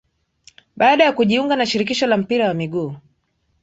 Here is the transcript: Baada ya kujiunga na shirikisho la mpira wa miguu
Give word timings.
Baada 0.75 1.03
ya 1.03 1.11
kujiunga 1.11 1.55
na 1.55 1.65
shirikisho 1.65 2.07
la 2.07 2.17
mpira 2.17 2.47
wa 2.47 2.53
miguu 2.53 2.93